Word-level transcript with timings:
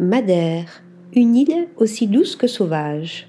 Madère, 0.00 0.82
une 1.14 1.36
île 1.36 1.68
aussi 1.76 2.08
douce 2.08 2.34
que 2.34 2.48
sauvage. 2.48 3.28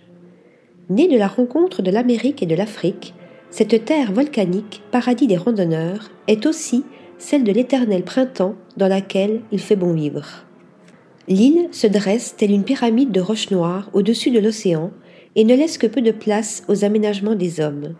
Née 0.89 1.07
de 1.07 1.15
la 1.15 1.27
rencontre 1.27 1.83
de 1.83 1.91
l'Amérique 1.91 2.41
et 2.41 2.47
de 2.47 2.55
l'Afrique, 2.55 3.13
cette 3.51 3.85
terre 3.85 4.11
volcanique, 4.11 4.81
paradis 4.89 5.27
des 5.27 5.37
randonneurs, 5.37 6.09
est 6.27 6.47
aussi 6.47 6.83
celle 7.19 7.43
de 7.43 7.51
l'éternel 7.51 8.01
printemps 8.01 8.55
dans 8.77 8.87
laquelle 8.87 9.41
il 9.51 9.59
fait 9.59 9.75
bon 9.75 9.93
vivre. 9.93 10.47
L'île 11.27 11.67
se 11.71 11.85
dresse 11.85 12.35
telle 12.35 12.51
une 12.51 12.63
pyramide 12.63 13.11
de 13.11 13.21
roches 13.21 13.51
noires 13.51 13.91
au-dessus 13.93 14.31
de 14.31 14.39
l'océan 14.39 14.89
et 15.35 15.43
ne 15.43 15.55
laisse 15.55 15.77
que 15.77 15.85
peu 15.85 16.01
de 16.01 16.11
place 16.11 16.63
aux 16.67 16.83
aménagements 16.83 17.35
des 17.35 17.59
hommes. 17.59 17.93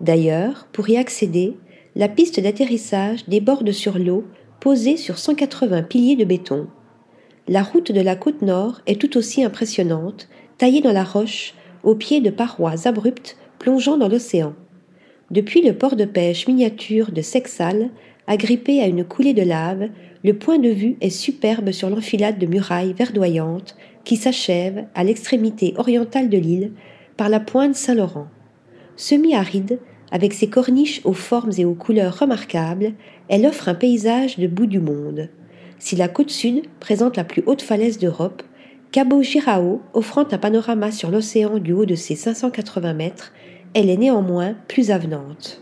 D'ailleurs, 0.00 0.68
pour 0.72 0.88
y 0.88 0.96
accéder, 0.96 1.56
la 1.96 2.08
piste 2.08 2.38
d'atterrissage 2.38 3.26
déborde 3.26 3.72
sur 3.72 3.98
l'eau 3.98 4.22
posée 4.60 4.96
sur 4.96 5.18
180 5.18 5.82
piliers 5.82 6.16
de 6.16 6.24
béton. 6.24 6.68
La 7.48 7.64
route 7.64 7.90
de 7.90 8.00
la 8.00 8.14
côte 8.14 8.42
nord 8.42 8.80
est 8.86 9.00
tout 9.00 9.16
aussi 9.16 9.42
impressionnante, 9.42 10.28
taillée 10.58 10.80
dans 10.80 10.92
la 10.92 11.02
roche, 11.02 11.54
au 11.82 11.96
pied 11.96 12.20
de 12.20 12.30
parois 12.30 12.86
abruptes 12.86 13.36
plongeant 13.58 13.96
dans 13.96 14.08
l'océan. 14.08 14.54
Depuis 15.32 15.60
le 15.60 15.72
port 15.72 15.96
de 15.96 16.04
pêche 16.04 16.46
miniature 16.46 17.10
de 17.10 17.20
Sexal, 17.20 17.90
agrippé 18.28 18.80
à 18.80 18.86
une 18.86 19.04
coulée 19.04 19.34
de 19.34 19.42
lave, 19.42 19.88
le 20.22 20.34
point 20.34 20.58
de 20.58 20.68
vue 20.68 20.96
est 21.00 21.10
superbe 21.10 21.72
sur 21.72 21.90
l'enfilade 21.90 22.38
de 22.38 22.46
murailles 22.46 22.92
verdoyantes 22.92 23.76
qui 24.04 24.16
s'achève 24.16 24.84
à 24.94 25.02
l'extrémité 25.02 25.74
orientale 25.76 26.28
de 26.28 26.38
l'île 26.38 26.72
par 27.16 27.28
la 27.28 27.40
pointe 27.40 27.74
Saint-Laurent. 27.74 28.28
Semi-aride, 28.96 29.80
avec 30.12 30.32
ses 30.32 30.48
corniches 30.48 31.00
aux 31.04 31.12
formes 31.12 31.52
et 31.58 31.64
aux 31.64 31.74
couleurs 31.74 32.20
remarquables, 32.20 32.92
elle 33.28 33.46
offre 33.46 33.68
un 33.68 33.74
paysage 33.74 34.38
de 34.38 34.46
bout 34.46 34.66
du 34.66 34.78
monde. 34.78 35.28
Si 35.84 35.96
la 35.96 36.06
côte 36.06 36.30
sud 36.30 36.62
présente 36.78 37.16
la 37.16 37.24
plus 37.24 37.42
haute 37.44 37.60
falaise 37.60 37.98
d'Europe, 37.98 38.44
Cabo 38.92 39.20
Girao, 39.20 39.80
offrant 39.94 40.24
un 40.30 40.38
panorama 40.38 40.92
sur 40.92 41.10
l'océan 41.10 41.58
du 41.58 41.72
haut 41.72 41.86
de 41.86 41.96
ses 41.96 42.14
580 42.14 42.94
mètres, 42.94 43.32
elle 43.74 43.90
est 43.90 43.96
néanmoins 43.96 44.54
plus 44.68 44.92
avenante. 44.92 45.60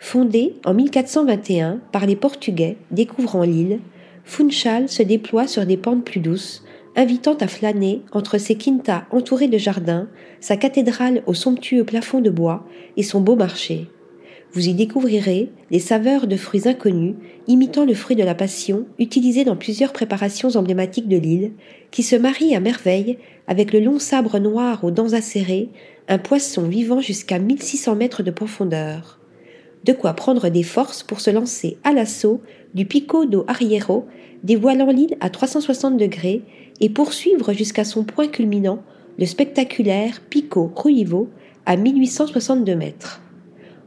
Fondée 0.00 0.56
en 0.64 0.74
1421 0.74 1.78
par 1.92 2.06
les 2.06 2.16
Portugais 2.16 2.76
découvrant 2.90 3.44
l'île, 3.44 3.78
Funchal 4.24 4.88
se 4.88 5.04
déploie 5.04 5.46
sur 5.46 5.64
des 5.64 5.76
pentes 5.76 6.04
plus 6.04 6.18
douces, 6.18 6.64
invitant 6.96 7.36
à 7.36 7.46
flâner 7.46 8.02
entre 8.10 8.36
ses 8.36 8.56
quintas 8.56 9.04
entourées 9.12 9.46
de 9.46 9.58
jardins, 9.58 10.08
sa 10.40 10.56
cathédrale 10.56 11.22
au 11.26 11.34
somptueux 11.34 11.84
plafond 11.84 12.20
de 12.20 12.30
bois 12.30 12.66
et 12.96 13.04
son 13.04 13.20
beau 13.20 13.36
marché. 13.36 13.86
Vous 14.54 14.68
y 14.68 14.72
découvrirez 14.72 15.50
les 15.72 15.80
saveurs 15.80 16.28
de 16.28 16.36
fruits 16.36 16.68
inconnus, 16.68 17.16
imitant 17.48 17.84
le 17.84 17.92
fruit 17.92 18.14
de 18.14 18.22
la 18.22 18.36
passion, 18.36 18.86
utilisé 19.00 19.44
dans 19.44 19.56
plusieurs 19.56 19.92
préparations 19.92 20.54
emblématiques 20.54 21.08
de 21.08 21.16
l'île, 21.16 21.50
qui 21.90 22.04
se 22.04 22.14
marient 22.14 22.54
à 22.54 22.60
merveille 22.60 23.18
avec 23.48 23.72
le 23.72 23.80
long 23.80 23.98
sabre 23.98 24.38
noir 24.38 24.84
aux 24.84 24.92
dents 24.92 25.12
acérées, 25.12 25.70
un 26.06 26.18
poisson 26.18 26.68
vivant 26.68 27.00
jusqu'à 27.00 27.40
1600 27.40 27.96
mètres 27.96 28.22
de 28.22 28.30
profondeur. 28.30 29.18
De 29.82 29.92
quoi 29.92 30.12
prendre 30.12 30.48
des 30.48 30.62
forces 30.62 31.02
pour 31.02 31.20
se 31.20 31.30
lancer 31.30 31.76
à 31.82 31.92
l'assaut 31.92 32.40
du 32.74 32.86
Pico 32.86 33.26
do 33.26 33.44
Arriero, 33.48 34.06
dévoilant 34.44 34.92
l'île 34.92 35.16
à 35.18 35.30
360 35.30 35.96
degrés, 35.96 36.42
et 36.80 36.90
poursuivre 36.90 37.52
jusqu'à 37.52 37.84
son 37.84 38.04
point 38.04 38.28
culminant, 38.28 38.84
le 39.18 39.26
spectaculaire 39.26 40.20
Pico 40.30 40.70
Ruivo, 40.76 41.28
à 41.66 41.76
1862 41.76 42.76
mètres 42.76 43.23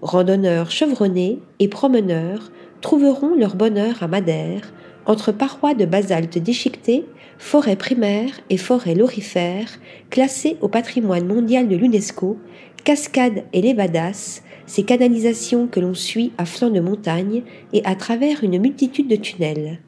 randonneurs 0.01 0.71
chevronnés 0.71 1.39
et 1.59 1.67
promeneurs 1.67 2.51
trouveront 2.81 3.35
leur 3.35 3.55
bonheur 3.55 4.03
à 4.03 4.07
Madère, 4.07 4.73
entre 5.05 5.31
parois 5.31 5.73
de 5.73 5.85
basalte 5.85 6.37
déchiquetées, 6.37 7.05
forêts 7.37 7.75
primaires 7.75 8.39
et 8.49 8.57
forêts 8.57 8.95
lorifères, 8.95 9.79
classées 10.09 10.57
au 10.61 10.67
patrimoine 10.67 11.25
mondial 11.25 11.67
de 11.67 11.75
l'UNESCO, 11.75 12.37
cascades 12.83 13.43
et 13.53 13.61
levadas, 13.61 14.41
ces 14.65 14.83
canalisations 14.83 15.67
que 15.67 15.79
l'on 15.79 15.93
suit 15.93 16.33
à 16.37 16.45
flanc 16.45 16.69
de 16.69 16.79
montagne 16.79 17.43
et 17.73 17.83
à 17.85 17.95
travers 17.95 18.43
une 18.43 18.59
multitude 18.59 19.07
de 19.07 19.15
tunnels. 19.15 19.79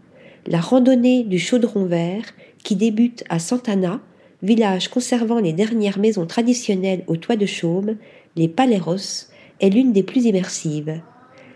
La 0.48 0.62
randonnée 0.62 1.24
du 1.24 1.38
chaudron 1.38 1.86
vert, 1.86 2.24
qui 2.64 2.76
débute 2.76 3.24
à 3.30 3.40
Santana, 3.40 4.00
village 4.42 4.88
conservant 4.88 5.40
les 5.40 5.54
dernières 5.54 6.00
maisons 6.00 6.26
traditionnelles 6.26 7.04
au 7.08 7.18
toit 7.18 7.36
de 7.36 7.46
chaume, 7.46 7.98
les 8.38 8.48
Paleros, 8.48 9.28
est 9.60 9.70
l'une 9.70 9.94
des 9.94 10.04
plus 10.04 10.26
immersives. 10.26 11.02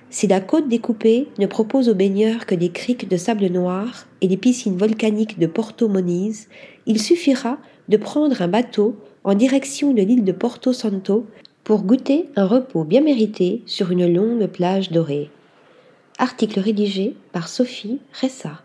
Si 0.10 0.28
la 0.28 0.42
côte 0.42 0.68
découpée 0.68 1.28
ne 1.40 1.48
propose 1.48 1.90
aux 1.90 1.96
baigneurs 1.96 2.46
que 2.46 2.54
des 2.54 2.70
criques 2.70 3.10
de 3.10 3.18
sable 3.18 3.48
noir 3.48 4.06
et 4.22 4.28
des 4.28 4.38
piscines 4.38 4.78
volcaniques 4.78 5.40
de 5.40 5.48
Porto 5.48 5.88
Moniz, 5.88 6.50
il 6.86 7.02
suffira 7.02 7.58
de 7.90 7.98
prendre 7.98 8.42
un 8.42 8.48
bateau 8.48 8.96
en 9.24 9.34
direction 9.34 9.94
de 9.94 10.02
l'île 10.02 10.24
de 10.24 10.32
Porto 10.32 10.72
Santo 10.72 11.26
pour 11.64 11.84
goûter 11.84 12.30
un 12.36 12.46
repos 12.46 12.84
bien 12.84 13.02
mérité 13.02 13.64
sur 13.66 13.92
une 13.92 14.12
longue 14.12 14.48
plage 14.48 14.92
dorée. 14.92 15.30
Article 16.20 16.60
rédigé 16.60 17.16
par 17.32 17.48
Sophie 17.48 18.00
Ressa. 18.22 18.62